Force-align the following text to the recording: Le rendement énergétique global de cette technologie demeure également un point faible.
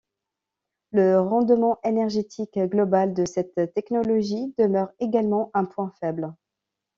Le 0.89 1.19
rendement 1.19 1.77
énergétique 1.83 2.57
global 2.57 3.13
de 3.13 3.23
cette 3.23 3.53
technologie 3.75 4.51
demeure 4.57 4.91
également 4.99 5.51
un 5.53 5.63
point 5.65 5.93
faible. 5.99 6.33